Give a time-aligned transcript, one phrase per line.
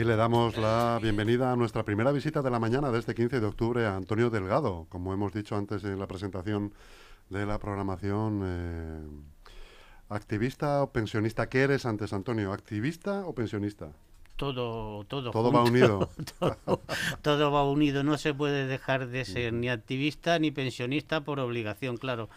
[0.00, 3.38] Y le damos la bienvenida a nuestra primera visita de la mañana de este 15
[3.38, 4.86] de octubre a Antonio Delgado.
[4.88, 6.72] Como hemos dicho antes en la presentación
[7.28, 9.02] de la programación, eh,
[10.08, 11.50] activista o pensionista.
[11.50, 12.54] ¿Qué eres antes, Antonio?
[12.54, 13.92] ¿Activista o pensionista?
[14.36, 15.32] Todo, todo.
[15.32, 16.08] Todo va unido.
[17.20, 18.02] todo, va unido.
[18.02, 22.30] No se puede dejar de ser ni activista ni pensionista por obligación, claro.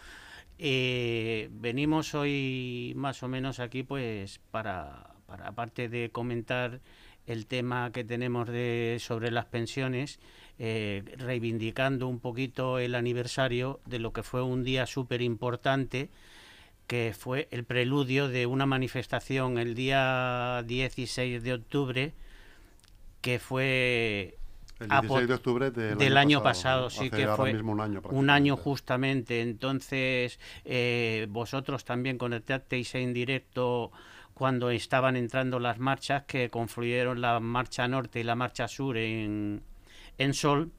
[0.59, 6.81] Eh, venimos hoy más o menos aquí, pues, para, para aparte de comentar
[7.27, 10.19] el tema que tenemos de, sobre las pensiones,
[10.59, 16.09] eh, reivindicando un poquito el aniversario de lo que fue un día súper importante,
[16.87, 22.13] que fue el preludio de una manifestación el día 16 de octubre,
[23.21, 24.37] que fue
[24.79, 29.41] el 16 de octubre del, año, pasado, sí que fue un año, un año justamente.
[29.41, 33.91] Entonces eh, vosotros también conectasteis en directo
[34.43, 39.63] cuando estaban entrando las marchas que confluyeron la marcha norte y la marcha sur en,
[40.17, 40.73] en Sol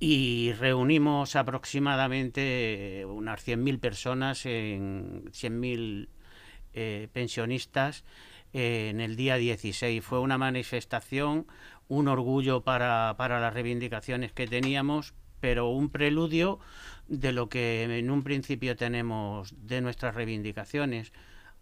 [0.00, 6.08] y reunimos aproximadamente unas 100.000 personas, en 100.000
[6.74, 8.02] eh, pensionistas
[8.52, 10.04] en el día 16.
[10.04, 11.46] Fue una manifestación,
[11.86, 16.58] un orgullo para, para las reivindicaciones que teníamos, pero un preludio
[17.06, 21.12] de lo que en un principio tenemos de nuestras reivindicaciones.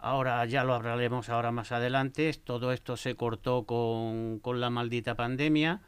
[0.03, 2.33] Ahora ya lo hablaremos ahora más adelante.
[2.33, 5.83] Todo esto se cortó con, la maldita pandemia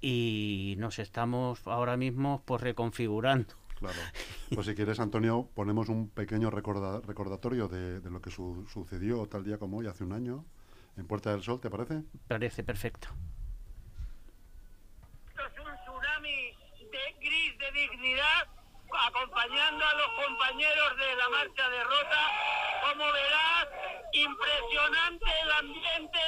[0.00, 3.54] y nos estamos ahora mismo pues reconfigurando.
[3.80, 3.98] Claro.
[4.54, 9.78] Pues si quieres, Antonio, ponemos un pequeño recordatorio de, lo que sucedió tal día como
[9.78, 10.44] hoy, hace un año,
[10.96, 12.02] en Puerta del Sol, ¿te parece?
[12.28, 13.08] Parece perfecto.
[15.28, 18.46] Esto es un tsunami de gris de dignidad
[19.08, 23.68] acompañando a los compañeros de la marcha de Rota como verás,
[24.12, 26.20] impresionante el ambiente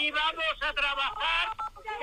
[0.00, 1.48] y, vamos a trabajar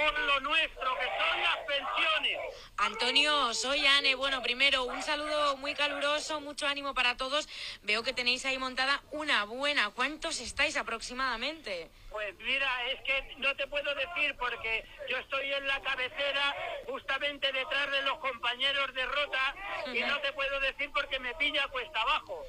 [0.01, 2.39] por lo nuestro, que son las pensiones.
[2.77, 4.15] Antonio, soy Anne.
[4.15, 7.47] Bueno, primero, un saludo muy caluroso, mucho ánimo para todos.
[7.83, 9.91] Veo que tenéis ahí montada una buena.
[9.91, 11.91] ¿Cuántos estáis aproximadamente?
[12.09, 17.51] Pues mira, es que no te puedo decir porque yo estoy en la cabecera justamente
[17.53, 19.55] detrás de los compañeros de Rota
[19.93, 22.43] y no te puedo decir porque me pilla cuesta abajo.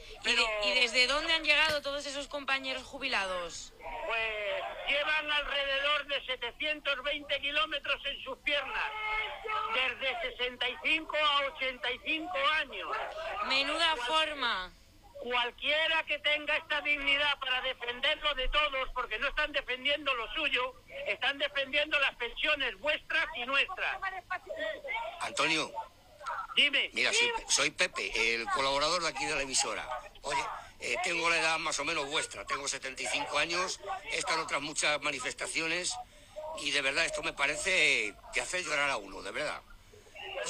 [0.65, 3.73] ¿Y, desde dónde han llegado todos esos compañeros jubilados?
[4.07, 4.32] Pues
[6.07, 8.91] de 720 kilómetros en sus piernas,
[9.75, 12.31] desde 65 a 85
[12.61, 12.89] años.
[13.49, 14.73] Menuda forma
[15.23, 20.75] cualquiera que tenga esta dignidad para defenderlo de todos, porque no están defendiendo lo suyo,
[21.07, 23.99] están defendiendo las pensiones vuestras y nuestras.
[25.21, 25.71] Antonio.
[26.55, 26.91] Dime.
[26.93, 27.11] Mira,
[27.49, 29.87] soy, Pepe, el colaborador de aquí de la emisora.
[30.23, 30.45] Oye,
[30.83, 34.61] eh, tengo la edad más o menos vuestra, tengo 75 años, he estado en otras
[34.61, 35.95] muchas manifestaciones
[36.61, 39.63] y de verdad esto me parece que hace llorar a uno, de verdad.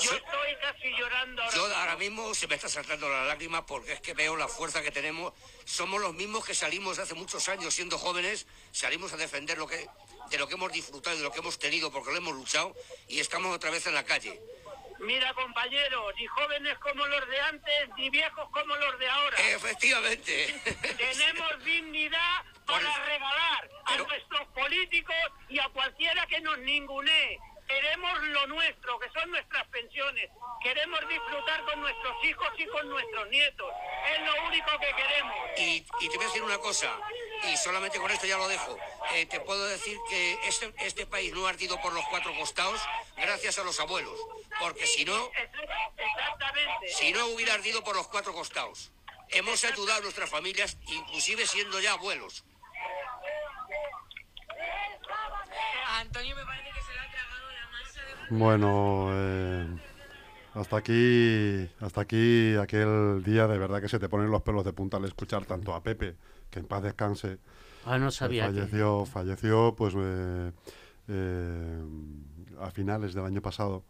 [0.00, 1.54] Yo estoy casi llorando ahora.
[1.54, 4.81] Yo ahora mismo se me está saltando la lágrima porque es que veo la fuerza
[4.81, 5.34] que tenemos.
[5.66, 9.87] Somos los mismos que salimos hace muchos años siendo jóvenes, salimos a defender lo que,
[10.31, 12.75] de lo que hemos disfrutado, de lo que hemos tenido, porque lo hemos luchado
[13.06, 14.41] y estamos otra vez en la calle.
[15.02, 19.36] Mira, compañeros, ni jóvenes como los de antes, ni viejos como los de ahora.
[19.50, 20.60] Efectivamente.
[20.96, 25.16] Tenemos dignidad para regalar a nuestros políticos
[25.48, 27.41] y a cualquiera que nos ningunee
[27.72, 30.30] queremos lo nuestro, que son nuestras pensiones.
[30.62, 33.72] Queremos disfrutar con nuestros hijos y con nuestros nietos.
[34.12, 35.36] Es lo único que queremos.
[35.56, 36.98] Y, te voy a decir una cosa,
[37.50, 38.76] y solamente con esto ya lo dejo.
[39.15, 42.80] Eh, te puedo decir que este, este país no ha ardido por los cuatro costados
[43.16, 44.18] gracias a los abuelos.
[44.62, 45.28] Porque si no,
[46.86, 48.92] si no hubiera ardido por los cuatro costados.
[49.30, 52.44] Hemos ayudado a nuestras familias, inclusive siendo ya abuelos.
[55.88, 56.82] Antonio me parece que
[58.34, 59.66] bueno, eh,
[60.54, 64.72] hasta aquí, hasta aquí aquel día de verdad que se te ponen los pelos de
[64.72, 66.16] punta al escuchar tanto a Pepe,
[66.50, 67.38] que en paz descanse.
[67.84, 68.47] Ah, no sabía.
[68.47, 71.82] Falleció, falleció, pues eh,
[72.58, 73.84] a finales del año pasado.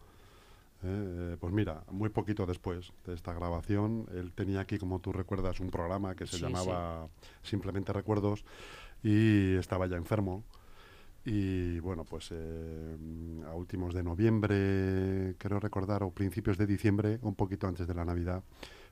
[0.84, 5.60] Eh, pues mira, muy poquito después de esta grabación, él tenía aquí, como tú recuerdas,
[5.60, 7.08] un programa que se llamaba
[7.42, 8.44] Simplemente Recuerdos
[9.02, 10.44] y estaba ya enfermo.
[11.24, 12.96] Y bueno, pues eh,
[13.46, 18.04] a últimos de noviembre, creo recordar, o principios de diciembre, un poquito antes de la
[18.04, 18.42] Navidad,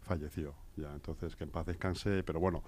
[0.01, 0.55] falleció.
[0.77, 2.63] Ya, entonces que en paz descanse, pero bueno,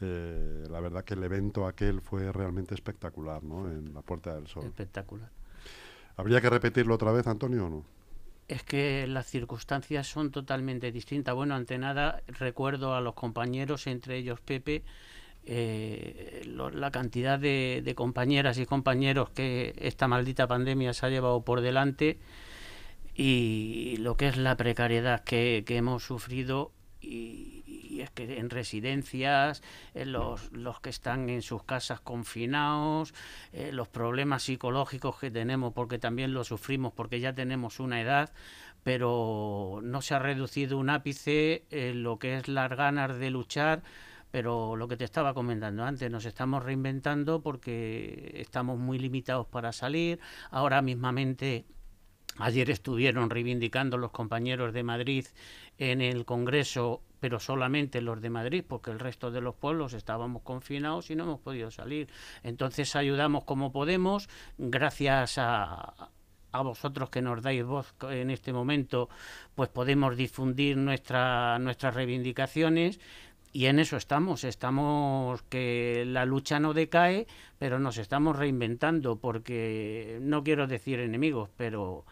[0.00, 3.68] eh, la verdad que el evento aquel fue realmente espectacular, ¿no?
[3.68, 4.64] En la Puerta del Sol.
[4.64, 5.30] Espectacular.
[6.16, 7.97] ¿Habría que repetirlo otra vez, Antonio, o no?
[8.48, 11.34] Es que las circunstancias son totalmente distintas.
[11.34, 14.82] Bueno, ante nada, recuerdo a los compañeros, entre ellos Pepe,
[15.50, 21.62] eh, la cantidad de, compañeras y compañeros que esta maldita pandemia se ha llevado por
[21.62, 22.18] delante
[23.14, 27.57] y lo que es la precariedad que, hemos sufrido y,
[28.02, 29.62] es que en residencias,
[29.94, 33.14] los, los, que están en sus casas confinados,
[33.52, 38.32] eh, los problemas psicológicos que tenemos porque también los sufrimos porque ya tenemos una edad,
[38.82, 43.82] pero no se ha reducido un ápice en lo que es las ganas de luchar
[44.30, 49.72] pero lo que te estaba comentando antes, nos estamos reinventando porque estamos muy limitados para
[49.72, 50.20] salir.
[50.50, 51.64] Ahora mismamente,
[52.38, 55.26] ayer estuvieron reivindicando los compañeros de Madrid
[55.78, 60.42] en el Congreso, pero solamente los de Madrid, porque el resto de los pueblos estábamos
[60.42, 62.08] confinados y no hemos podido salir.
[62.42, 66.10] Entonces ayudamos como podemos, gracias a,
[66.52, 69.08] a vosotros que nos dais voz en este momento,
[69.54, 73.00] pues podemos difundir nuestra, nuestras reivindicaciones
[73.52, 77.26] y en eso estamos, estamos que la lucha no decae,
[77.58, 82.04] pero nos estamos reinventando porque no quiero decir enemigos, pero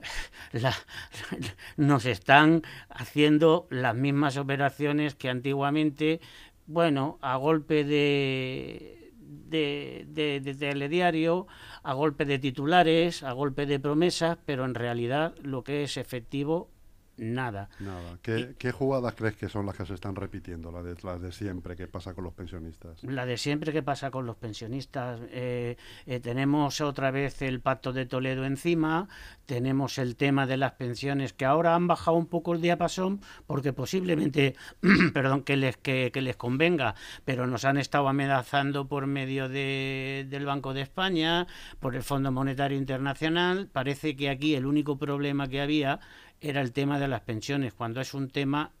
[1.76, 6.20] nos están haciendo las mismas operaciones que antiguamente,
[6.66, 11.46] bueno, a golpe de, de, de, de, telediario,
[11.82, 16.71] a golpe de titulares, a golpe de promesas, pero en realidad lo que es efectivo
[17.16, 17.68] nada.
[17.80, 18.18] Nada.
[18.22, 20.70] ¿Qué, jugadas crees que son las que se están repitiendo?
[20.72, 23.02] Las de, las de siempre que pasa con los pensionistas.
[23.04, 25.20] La de siempre que pasa con los pensionistas.
[25.30, 25.76] Eh,
[26.06, 29.08] eh, tenemos otra vez el pacto de Toledo encima,
[29.46, 33.72] tenemos el tema de las pensiones que ahora han bajado un poco el diapasón porque
[33.72, 34.56] posiblemente,
[35.14, 36.94] perdón, que les, que, les convenga,
[37.24, 41.46] pero nos han estado amenazando por medio de, del Banco de España,
[41.80, 43.68] por el Fondo Monetario Internacional.
[43.72, 46.00] Parece que aquí el único problema que había
[46.42, 48.72] era el tema de las pensiones, cuando es un tema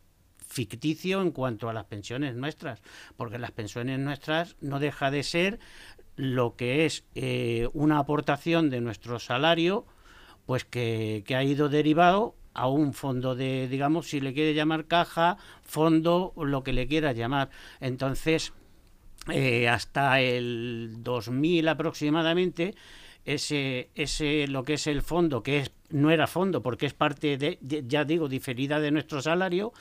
[0.46, 2.82] ficticio en cuanto a las pensiones nuestras,
[3.16, 5.60] porque las pensiones nuestras no deja de ser
[6.16, 9.86] lo que es eh, una aportación de nuestro salario,
[10.44, 15.38] pues que, ha ido derivado a un fondo de, digamos, si le quiere llamar caja,
[15.62, 17.48] fondo, lo que le quiera llamar.
[17.80, 18.52] Entonces,
[19.30, 22.74] eh, hasta el 2000 aproximadamente,
[23.24, 27.58] ese, ese, lo que es el fondo, que no era fondo porque es parte de,
[27.86, 29.72] ya digo, diferida de nuestro salario,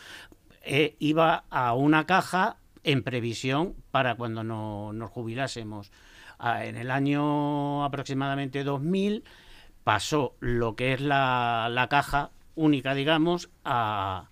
[0.64, 5.92] eh, iba a una caja en previsión para cuando no, nos jubilásemos.
[6.40, 9.24] Ah, en el año aproximadamente 2000
[9.84, 14.30] pasó lo que es la, la caja única, digamos, a,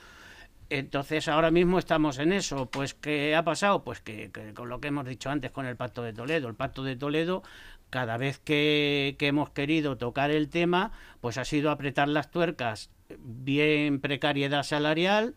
[0.69, 2.67] Entonces ahora mismo estamos en eso.
[2.67, 3.85] Pues ¿qué ha pasado?
[3.85, 6.49] Pues que, con lo que hemos dicho antes con el Pacto de Toledo.
[6.49, 7.43] El Pacto de Toledo,
[7.91, 14.01] cada vez que, hemos querido tocar el tema, pues ha sido apretar las tuercas bien
[14.01, 15.35] precariedad salarial,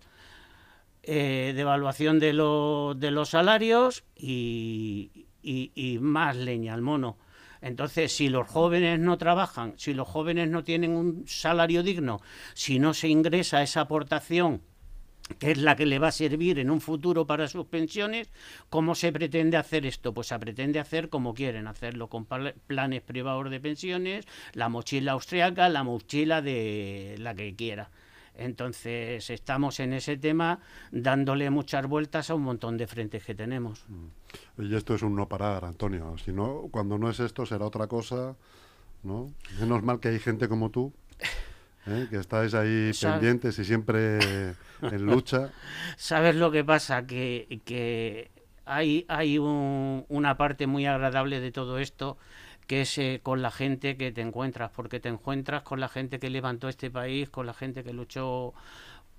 [1.03, 5.25] eh, devaluación de, de los salarios y,
[6.01, 7.17] más leña al mono.
[7.61, 12.21] Entonces, si los jóvenes no trabajan, si los jóvenes no tienen un salario digno,
[12.53, 14.61] si no se ingresa esa aportación
[15.37, 18.29] que es la que le va a servir en un futuro para sus pensiones,
[18.69, 20.13] ¿cómo se pretende hacer esto?
[20.13, 25.69] Pues se pretende hacer como quieren hacerlo, con planes privados de pensiones, la mochila austriaca,
[25.69, 27.89] la mochila de la que quiera.
[28.39, 30.59] Entonces estamos en ese tema
[30.91, 33.83] dándole muchas vueltas a un montón de frentes que tenemos.
[33.89, 34.61] Mm.
[34.63, 36.17] Y esto es un no parar, Antonio.
[36.17, 38.35] Si no, cuando no es esto será otra cosa,
[39.03, 39.33] ¿no?
[39.59, 40.93] Menos mal que hay gente como tú.
[41.87, 42.07] ¿Eh?
[42.09, 45.49] que estáis ahí pendientes y siempre en lucha.
[45.97, 47.05] ¿Sabes lo que pasa?
[47.05, 48.31] Que, que
[48.65, 52.17] hay, hay una parte muy agradable de todo esto
[52.69, 56.19] que es eh, con la gente que te encuentras, porque te encuentras con la gente
[56.19, 58.53] que levantó este país, con la gente que luchó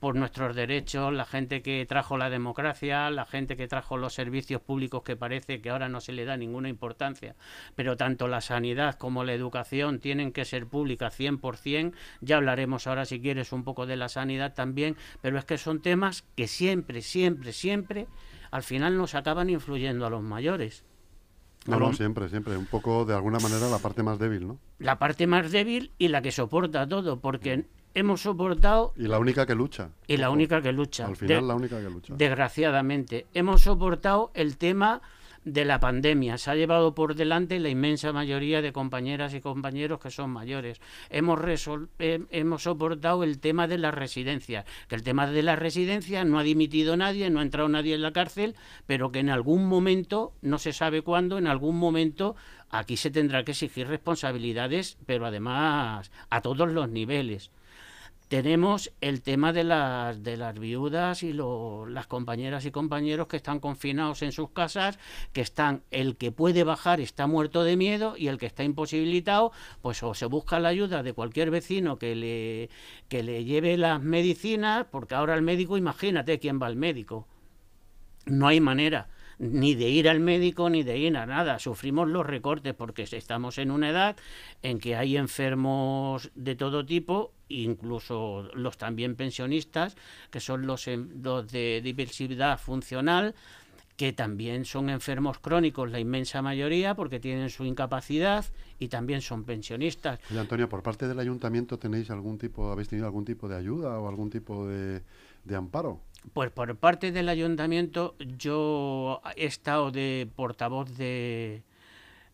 [0.00, 4.62] por nuestros derechos, la gente que trajo la democracia, la gente que trajo los servicios
[4.62, 7.36] públicos que parece que ahora no se le da ninguna importancia,
[7.76, 11.92] pero tanto la sanidad como la educación tienen que ser públicas 100%,
[12.22, 15.82] ya hablaremos ahora si quieres un poco de la sanidad también, pero es que son
[15.82, 18.06] temas que siempre, siempre, siempre
[18.50, 20.84] al final nos acaban influyendo a los mayores.
[21.66, 22.56] No, no, siempre, siempre.
[22.56, 24.58] Un poco, de alguna manera, la parte más débil, ¿no?
[24.78, 28.92] La parte más débil y la que soporta todo, porque hemos soportado...
[28.96, 29.90] Y la única que lucha.
[30.06, 31.06] Y la única que lucha.
[31.06, 32.14] Al final, la única que lucha.
[32.16, 33.26] Desgraciadamente.
[33.34, 35.02] Hemos soportado el tema
[35.44, 36.38] de la pandemia.
[36.38, 40.80] Se ha llevado por delante la inmensa mayoría de compañeras y compañeros que son mayores.
[41.08, 41.40] Hemos,
[41.98, 46.42] hemos soportado el tema de las residencias, que el tema de las residencias no ha
[46.42, 48.54] dimitido nadie, no ha entrado nadie en la cárcel,
[48.86, 52.36] pero que en algún momento, no se sabe cuándo, en algún momento
[52.68, 57.50] aquí se tendrá que exigir responsabilidades, pero además a todos los niveles
[58.30, 63.58] tenemos el tema de las, de las viudas y las compañeras y compañeros que están
[63.58, 65.00] confinados en sus casas,
[65.32, 69.50] que están, el que puede bajar está muerto de miedo y el que está imposibilitado,
[69.82, 72.70] pues o se busca la ayuda de cualquier vecino que le,
[73.08, 77.26] que le lleve las medicinas, porque ahora el médico, imagínate quién va al médico.
[78.26, 79.08] No hay manera
[79.40, 81.58] ni de ir al médico ni de ir a nada.
[81.58, 84.16] Sufrimos los recortes porque estamos en una edad
[84.62, 89.96] en que hay enfermos de todo tipo, incluso los también pensionistas,
[90.30, 93.34] que son los, de diversidad funcional,
[93.96, 98.46] que también son enfermos crónicos, la inmensa mayoría, porque tienen su incapacidad
[98.78, 100.20] y también son pensionistas.
[100.30, 103.98] Y Antonio, por parte del ayuntamiento tenéis algún tipo, habéis tenido algún tipo de ayuda
[103.98, 105.02] o algún tipo de
[105.54, 106.00] amparo.
[106.32, 111.62] Pues por parte del ayuntamiento yo he estado de portavoz de,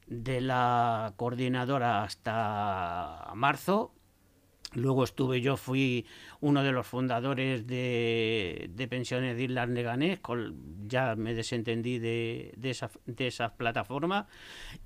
[0.07, 3.93] de la coordinadora hasta marzo.
[4.75, 6.07] Luego estuve yo, fui
[6.41, 10.21] uno de los fundadores de, de Pensiones de Islas Neganés,
[10.87, 14.27] ya me desentendí de, de, esa, de esas plataformas.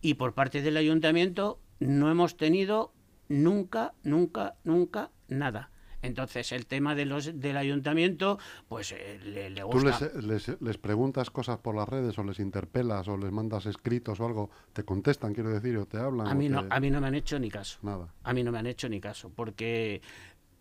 [0.00, 2.92] Y por parte del ayuntamiento no hemos tenido
[3.28, 5.69] nunca, nunca, nunca nada.
[6.02, 8.38] Entonces, el tema de los, del ayuntamiento,
[8.68, 9.98] pues eh, le, gusta.
[10.10, 14.20] ¿Tú les, les, preguntas cosas por las redes o les interpelas o les mandas escritos
[14.20, 14.50] o algo?
[14.72, 16.26] ¿Te contestan, quiero decir, o te hablan?
[16.26, 17.78] A mí, no, a mí no me han hecho ni caso.
[17.82, 18.12] Nada.
[18.22, 20.00] A mí no me han hecho ni caso, porque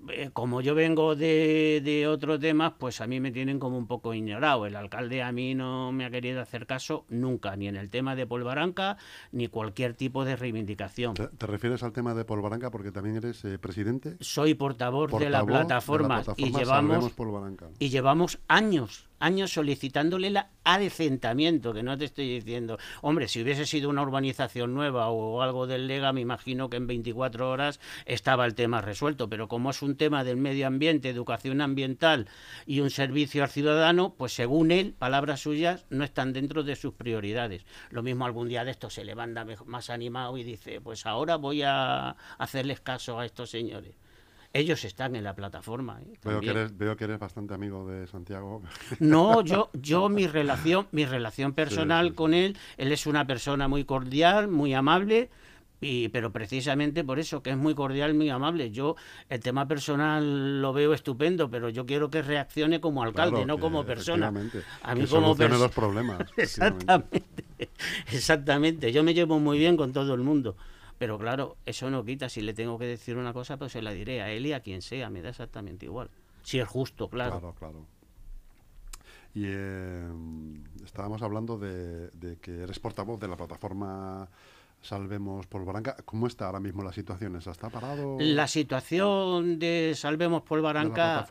[0.08, 3.88] eh, como yo vengo de, de otros temas, pues a mí me tienen como un
[3.88, 4.66] poco ignorado.
[4.66, 8.16] El alcalde a mí no me ha querido hacer caso nunca, ni en el tema
[8.16, 8.98] de Polvaranca,
[9.32, 11.16] ni cualquier tipo de reivindicación.
[11.16, 14.16] ¿Te, refieres al tema de Polvaranca porque también eres eh, presidente?
[14.22, 17.12] Soy portavoz, de, la plataforma, y llevamos
[17.80, 23.66] y llevamos años años solicitándole el adecentamiento, que no te estoy diciendo, hombre, si hubiese
[23.66, 28.46] sido una urbanización nueva o algo del Lega, me imagino que en 24 horas estaba
[28.46, 32.28] el tema resuelto, pero como es un tema del medio ambiente, educación ambiental
[32.66, 36.94] y un servicio al ciudadano, pues según él, palabras suyas, no están dentro de sus
[36.94, 37.66] prioridades.
[37.90, 41.64] Lo mismo algún día de esto se levanta más animado y dice, pues ahora voy
[41.64, 43.96] a hacerles caso a estos señores
[44.54, 46.02] ellos están en la plataforma.
[46.02, 46.18] ¿eh?
[46.24, 48.62] Veo, que eres, veo, que eres, bastante amigo de Santiago.
[49.00, 53.86] No, yo, yo mi relación, mi relación personal con él, él es una persona muy
[53.86, 55.30] cordial, muy amable.
[55.82, 58.70] Y, pero precisamente por eso, que es muy cordial, muy amable.
[58.72, 58.98] Yo
[59.30, 63.86] el tema personal lo veo estupendo, pero yo quiero que reaccione como alcalde, no como
[63.86, 64.28] persona.
[64.28, 66.20] A mí que como los problemas.
[66.38, 67.24] exactamente,
[68.12, 68.92] exactamente.
[68.92, 70.58] Yo me llevo muy bien con todo el mundo.
[71.00, 72.28] Pero claro, eso no quita.
[72.28, 74.60] Si le tengo que decir una cosa, pues se la diré a él y a
[74.60, 75.10] quien sea.
[75.10, 76.10] Me da exactamente igual.
[76.44, 77.40] Si es justo, claro.
[77.40, 77.86] Claro, claro.
[79.34, 80.10] Y eh,
[80.84, 84.28] estábamos hablando de, que eres portavoz de la plataforma
[84.82, 85.98] Salvemos Polvaranca.
[86.06, 87.36] ¿Cómo está ahora mismo la situación?
[87.36, 88.18] ¿Está parado?
[88.20, 91.26] La situación de Salvemos Polvaranca.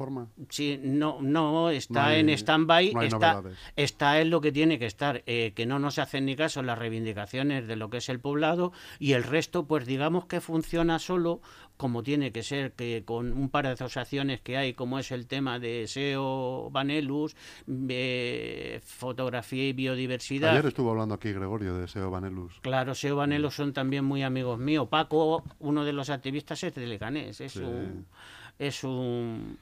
[0.51, 2.95] Sí, no, no está en stand-by.
[3.03, 3.43] está,
[3.75, 5.23] está en lo que tiene que estar.
[5.27, 8.73] Eh, que no nos hacen ni caso las reivindicaciones de lo que es el poblado
[8.99, 11.41] y el resto, pues digamos que funciona solo
[11.79, 15.29] como tiene que ser, que con un par de asociaciones que hay, como es el
[15.29, 17.37] tema de SEO Vanelus,
[18.85, 20.51] fotografía y biodiversidad.
[20.51, 22.59] Ayer estuvo hablando aquí Gregorio de SEO Vanelus.
[22.63, 24.89] Claro, SEO Vanelus son también muy amigos míos.
[24.89, 28.07] Paco, uno de los activistas, es de Leganés, es un...
[28.59, 29.57] Es un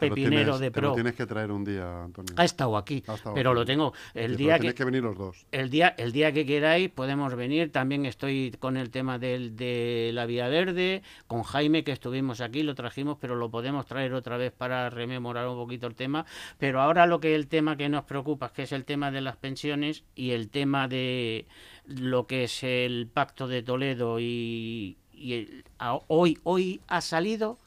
[0.00, 0.94] pepinero de pro.
[0.94, 2.34] tienes que traer un día, Antonio.
[2.36, 3.92] Ha estado aquí, pero lo tengo.
[4.14, 5.46] El día que, que venir los dos.
[5.52, 7.70] El día, el día que queráis podemos venir.
[7.70, 12.62] También estoy con el tema del, de la Vía Verde, con Jaime que estuvimos aquí,
[12.62, 16.24] lo trajimos, pero lo podemos traer otra vez para rememorar un poquito el tema.
[16.58, 19.20] Pero ahora lo que el tema que nos preocupa, es que es el tema de
[19.20, 21.46] las pensiones y el tema de
[21.90, 24.96] lo que es el Pacto de Toledo y,
[26.08, 27.58] hoy, hoy ha salido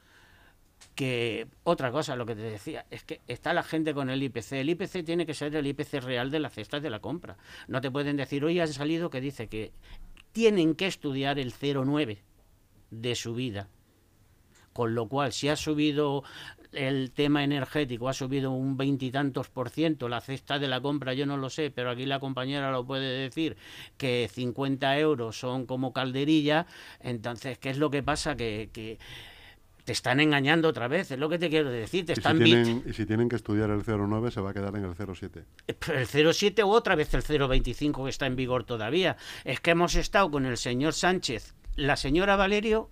[0.96, 4.53] que otra cosa, lo que te decía, es que está la gente con el IPC.
[4.53, 7.38] El IPC tiene que ser el IPC real de las cestas de la compra.
[7.68, 9.72] No te pueden decir, hoy ha salido que dice que
[10.32, 12.20] tienen que estudiar el 0,9
[12.92, 13.70] de su vida.
[14.72, 16.24] Con lo cual, si ha subido
[16.74, 21.25] el tema energético, ha subido un veintitantos por ciento, la cesta de la compra yo
[21.25, 23.58] no lo sé, pero aquí la compañera lo puede decir,
[23.98, 26.65] que 50 euros son como calderilla,
[27.00, 28.36] entonces, ¿qué es lo que pasa?
[28.36, 28.98] que, que
[29.84, 32.06] te están engañando otra vez, es lo que te quiero decir.
[32.06, 34.53] Te ¿Y, están si tienen, y si tienen que estudiar el 0,9 se va a
[34.53, 35.44] quedar en el 0,7.
[35.68, 39.18] Eh, el 0,7 o otra vez el 0,25 que está en vigor todavía.
[39.44, 42.89] Es que hemos estado con el señor Sánchez, la señora Valerio,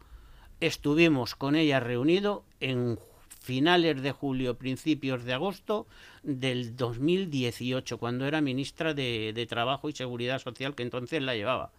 [0.60, 3.00] estuvimos con ella reunido en
[3.42, 5.88] finales de julio, principios de agosto
[6.24, 11.72] del 2018, cuando era ministra de, de Trabajo y Seguridad Social, que entonces la llevaba.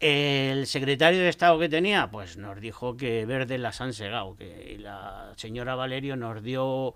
[0.00, 4.78] El secretario de Estado que tenía, pues nos dijo que verde las han segado, que
[4.80, 6.94] la señora Valerio nos dio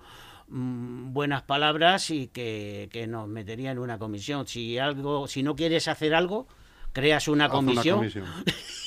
[0.48, 4.46] mm, buenas palabras y que, nos metería en una comisión.
[4.46, 6.46] Si algo, si no quieres hacer algo,
[6.94, 7.98] creas una comisión.
[7.98, 8.44] una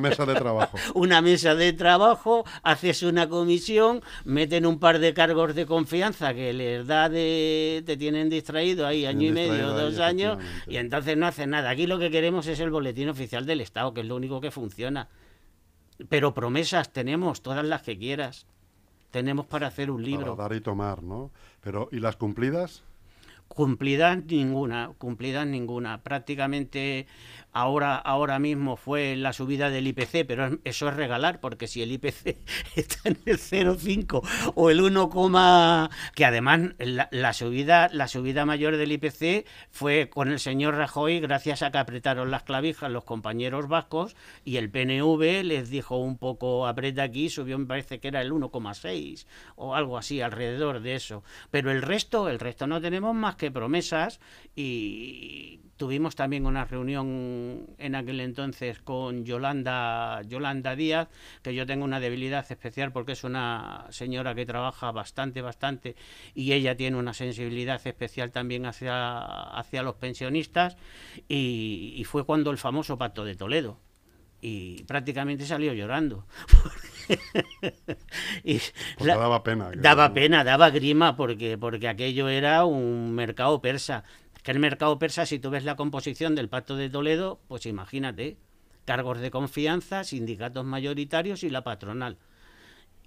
[0.00, 0.78] mesa de trabajo.
[0.94, 6.52] Una mesa de trabajo, haces una comisión, meten un par de cargos de confianza que
[6.52, 7.82] les da de.
[7.86, 11.70] te tienen distraído ahí año y medio, dos años, y entonces no hacen nada.
[11.70, 14.50] Aquí lo que queremos es el boletín oficial del Estado, que es lo único que
[14.50, 15.08] funciona.
[16.08, 18.46] Pero promesas tenemos, todas las que quieras.
[19.10, 20.36] Tenemos para hacer un libro.
[20.36, 21.30] Para dar y tomar, ¿no?
[21.60, 22.82] Pero, ¿y las cumplidas?
[23.48, 26.02] Cumplidas ninguna, cumplidas ninguna.
[26.02, 27.06] Prácticamente
[27.54, 31.92] ahora, ahora mismo fue la subida del IPC, pero eso es regalar, porque si el
[31.92, 32.36] IPC
[32.76, 38.92] está en el 0,5 o el 1, que además la, subida, la subida mayor del
[38.92, 44.16] IPC fue con el señor Rajoy, gracias a que apretaron las clavijas los compañeros vascos
[44.44, 48.32] y el PNV les dijo un poco aprieta aquí, subió me parece que era el
[48.32, 49.26] 1,6
[49.56, 51.22] o algo así, alrededor de eso.
[51.50, 54.20] Pero el resto, el resto no tenemos más que promesas
[54.54, 61.08] y tuvimos también una reunión en aquel entonces con Yolanda, Yolanda Díaz,
[61.42, 65.96] que yo tengo una debilidad especial porque es una señora que trabaja bastante, bastante
[66.34, 70.76] y ella tiene una sensibilidad especial también hacia, hacia los pensionistas
[71.28, 73.78] y, fue cuando el famoso pacto de Toledo
[74.46, 76.26] y prácticamente salió llorando.
[78.44, 78.60] y
[78.98, 79.70] daba pena.
[79.74, 84.04] Daba pena, daba grima porque, porque aquello era un mercado persa
[84.42, 88.36] que el mercado persa, si tú ves la composición del Pacto de Toledo, pues imagínate,
[88.84, 92.18] cargos de confianza, sindicatos mayoritarios y la patronal.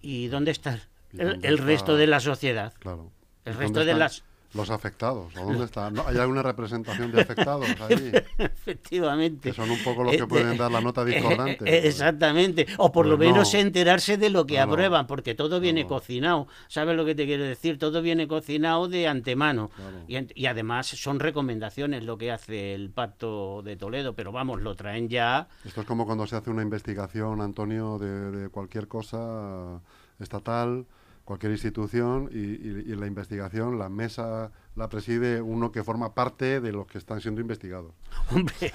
[0.02, 0.80] ¿Y dónde está
[1.14, 2.74] el, resto de la sociedad?
[2.80, 3.12] Claro.
[3.46, 4.24] El resto de las
[4.58, 5.98] los afectados, ¿a dónde están?
[6.06, 8.12] ¿Hay alguna representación de afectados ahí?
[8.38, 9.50] Efectivamente.
[9.50, 11.64] Que son un poco los que pueden dar la nota discordante.
[11.66, 12.68] Eh, exactamente.
[12.78, 16.48] O por lo pues menos enterarse de lo que aprueban, porque todo viene cocinado.
[16.68, 17.78] ¿Sabes lo que te quiero decir?
[17.78, 19.70] Todo viene cocinado de antemano.
[20.08, 25.08] Y, además son recomendaciones lo que hace el Pacto de Toledo, pero vamos, lo traen
[25.08, 25.48] ya.
[25.64, 29.82] Esto es como cuando se hace una investigación, Antonio, de cualquier cosa
[30.20, 30.86] estatal
[31.28, 36.88] cualquier institución y, la investigación, la mesa la preside uno que forma parte de los
[36.88, 37.92] que están siendo investigados.
[38.32, 38.56] Hombre,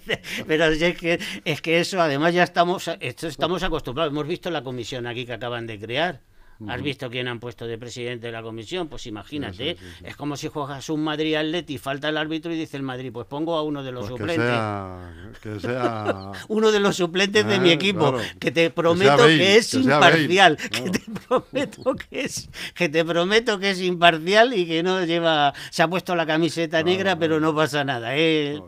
[0.46, 5.08] pero es que, es que eso además ya estamos, estamos acostumbrados, hemos visto la comisión
[5.08, 6.20] aquí que acaban de crear
[6.68, 8.88] ¿Has visto quién han puesto de presidente de la comisión?
[8.88, 12.82] Pues imagínate, es como si juegas un Madrid Atleti, falta el árbitro y dice el
[12.82, 15.40] Madrid, pues pongo a uno de los pues suplentes.
[15.42, 19.74] Que sea, uno de los suplentes de mi eh, equipo, que te prometo que, es
[19.74, 25.04] imparcial, que te prometo que es, que te prometo que es imparcial y que no
[25.04, 28.16] lleva, se ha puesto la camiseta negra, pero no pasa nada.
[28.16, 28.60] ¿eh?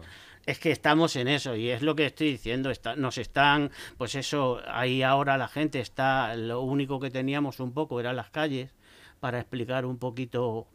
[0.46, 2.70] Es que estamos en eso y es lo que estoy diciendo.
[2.70, 7.72] Está, nos están, pues eso, ahí ahora la gente está, lo único que teníamos un
[7.72, 8.74] poco eran las calles
[9.20, 10.66] para explicar un poquito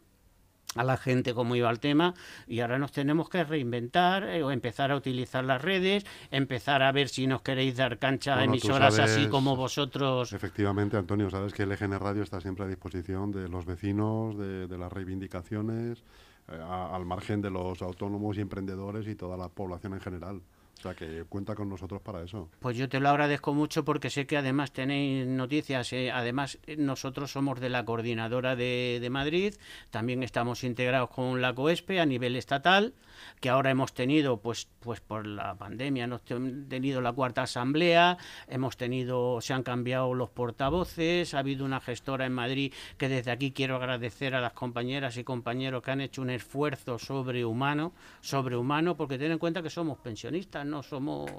[0.76, 2.14] a la gente cómo iba el tema
[2.48, 6.92] y ahora nos tenemos que reinventar eh, o empezar a utilizar las redes, empezar a
[6.92, 10.32] ver si nos queréis dar cancha a emisoras así como vosotros.
[10.34, 14.68] Efectivamente, Antonio, sabes que el EGN Radio está siempre a disposición de los vecinos, de,
[14.68, 16.04] de las reivindicaciones,
[16.52, 20.42] eh, al margen de los autónomos y emprendedores y toda la población en general.
[20.80, 22.48] O sea, que cuenta con nosotros para eso.
[22.62, 25.92] Pues yo te lo agradezco mucho porque sé que además tenéis noticias.
[25.92, 29.56] eh, Además, eh, nosotros somos de la coordinadora de, de Madrid,
[29.90, 32.94] también estamos integrados con la COESPE a nivel estatal,
[33.42, 38.18] que ahora hemos tenido, pues, pues por la pandemia, hemos ten- tenido la cuarta asamblea,
[38.48, 43.32] hemos tenido, se han cambiado los portavoces, ha habido una gestora en Madrid que desde
[43.32, 48.96] aquí quiero agradecer a las compañeras y compañeros que han hecho un esfuerzo sobrehumano, sobrehumano,
[48.96, 51.30] porque ten en cuenta que somos pensionistas, no somos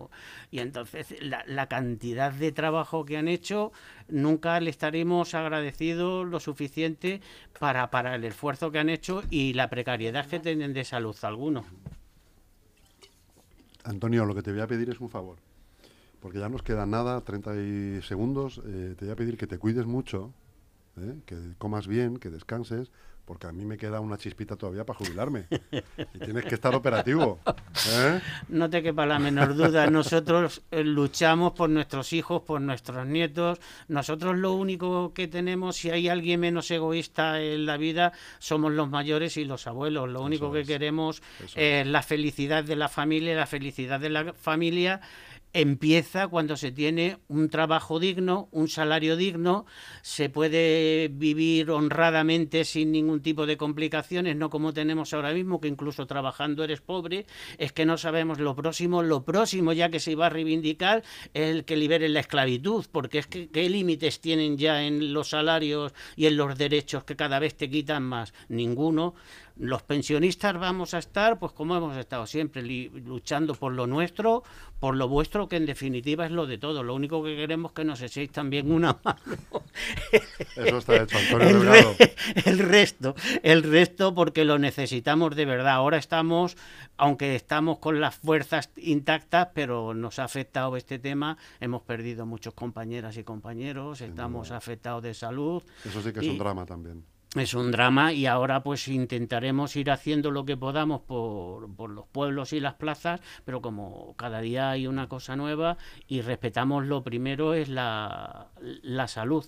[0.50, 3.72] y entonces la, la cantidad de trabajo que han hecho
[4.08, 7.20] nunca le estaremos agradecidos lo suficiente
[7.58, 11.64] para, para el esfuerzo que han hecho y la precariedad que tienen de salud algunos.
[13.84, 15.38] Antonio, lo que te voy a pedir es un favor.
[16.20, 18.60] Porque ya nos queda nada, 30 y segundos.
[18.66, 20.32] eh, te voy a pedir que te cuides mucho,
[20.96, 21.16] ¿eh?
[21.26, 22.90] que comas bien, que descanses,
[23.30, 25.46] porque a mí me queda una chispita todavía para jubilarme.
[26.14, 27.38] y tienes que estar operativo.
[27.92, 28.20] ¿eh?
[28.48, 33.60] No te quepa la menor duda, nosotros eh, luchamos por nuestros hijos, por nuestros nietos.
[33.86, 38.90] Nosotros lo único que tenemos, si hay alguien menos egoísta en la vida, somos los
[38.90, 40.08] mayores y los abuelos.
[40.08, 41.22] Lo único que queremos
[41.54, 43.36] es la felicidad de la familia.
[43.36, 45.00] La felicidad de la familia
[45.52, 49.66] empieza cuando se tiene un trabajo digno, un salario digno,
[50.02, 55.68] se puede vivir honradamente sin ningún tipo de complicaciones, no como tenemos ahora mismo, que
[55.68, 57.26] incluso trabajando eres pobre,
[57.58, 61.02] es que no sabemos lo próximo, lo próximo ya que se iba a reivindicar
[61.34, 65.30] es el que liberen la esclavitud, porque es que qué límites tienen ya en los
[65.30, 69.14] salarios y en los derechos que cada vez te quitan más, ninguno.
[69.60, 74.42] Los pensionistas vamos a estar, pues como hemos estado siempre, luchando por lo nuestro,
[74.78, 76.82] por lo vuestro, que en definitiva es lo de todo.
[76.82, 79.20] Lo único que queremos es que nos echéis también una mano.
[80.56, 82.14] Eso está hecho, Antonio el, re-
[82.46, 85.74] el resto, el resto porque lo necesitamos de verdad.
[85.74, 86.56] Ahora estamos,
[86.96, 91.36] aunque estamos con las fuerzas intactas, pero nos ha afectado este tema.
[91.60, 95.62] Hemos perdido muchos compañeras y compañeros, estamos afectados de salud.
[95.84, 97.04] Eso sí que es Y- un drama también.
[97.36, 102.06] Es un drama y ahora pues intentaremos ir haciendo lo que podamos por, por los
[102.08, 105.76] pueblos y las plazas, pero como cada día hay una cosa nueva
[106.08, 108.48] y respetamos lo primero es la,
[108.82, 109.46] la salud,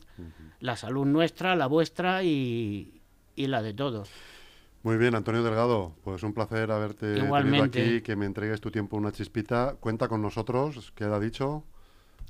[0.61, 3.03] la salud nuestra, la vuestra y,
[3.35, 4.09] y la de todos.
[4.85, 7.83] Muy bien, Antonio Delgado, pues un placer haberte tenido Igualmente.
[7.83, 9.77] aquí, que me entregues tu tiempo una chispita.
[9.81, 11.65] Cuenta con nosotros, queda dicho.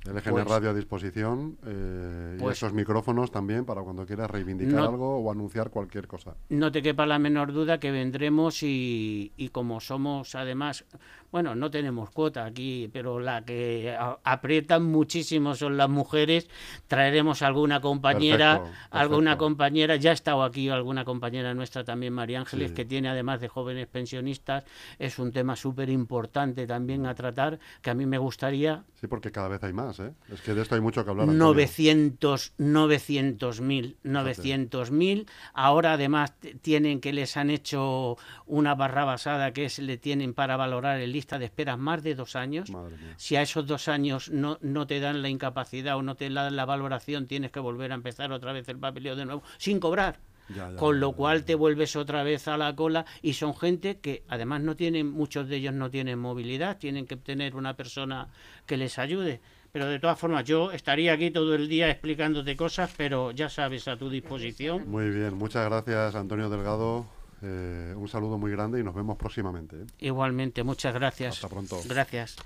[0.05, 4.75] LGN Pues- Radio a disposición eh, y Pues- esos micrófonos también para cuando quieras reivindicar
[4.81, 6.35] No- algo o anunciar cualquier cosa.
[6.49, 10.85] No te quepa la menor duda que vendremos y, y como somos además,
[11.33, 16.47] bueno, no tenemos cuota aquí, pero la que aprietan muchísimo son las mujeres,
[16.87, 22.39] traeremos alguna compañera, Perfecto, alguna compañera, ya ha estado aquí alguna compañera nuestra también, María
[22.39, 22.75] Ángeles, Sí.
[22.75, 24.63] que tiene además de jóvenes pensionistas,
[24.99, 29.31] es un tema súper importante también a tratar, que a mí me gustaría Sí, porque
[29.31, 30.13] cada vez hay más, ¿eh?
[30.31, 31.23] Es que de esto hay mucho que hablar.
[31.27, 31.43] Antonio.
[31.45, 35.27] 900, 900 mil, 900 mil.
[35.53, 40.55] Ahora además tienen que les han hecho una barra basada que es le tienen para
[40.57, 42.69] valorar en lista de espera más de dos años.
[43.15, 46.55] Si a esos dos años no, no te dan la incapacidad o no te dan
[46.57, 50.19] la valoración, tienes que volver a empezar otra vez el papeleo de nuevo, sin cobrar.
[50.49, 53.55] Ya, ya, Con lo ya, cual te vuelves otra vez a la cola y son
[53.55, 57.77] gente que además no tienen, muchos de ellos no tienen movilidad, tienen que tener una
[57.77, 58.27] persona
[58.65, 59.39] que les ayude.
[59.71, 63.87] Pero de todas formas, yo estaría aquí todo el día explicándote cosas, pero ya sabes,
[63.87, 64.89] a tu disposición.
[64.89, 67.05] Muy bien, muchas gracias Antonio Delgado.
[67.45, 69.75] Eh, un saludo muy grande y nos vemos próximamente.
[69.75, 69.85] ¿eh?
[69.99, 71.35] Igualmente, muchas gracias.
[71.35, 71.77] Hasta pronto.
[71.85, 72.37] Gracias.